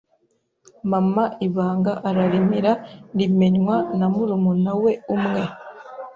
mama 0.91 1.23
ibanga 1.47 1.91
ararimira 2.09 2.73
rimenywa 3.17 3.75
na 3.97 4.05
murumuna 4.13 4.71
we 4.83 4.91
umwe 5.15 5.41